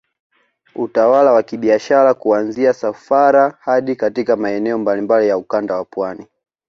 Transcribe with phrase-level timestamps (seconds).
[0.75, 6.27] Utawala wa kibiashara kuanzia Sofara hadi katika maeneo mbalimbali ya Ukanda wa Pwani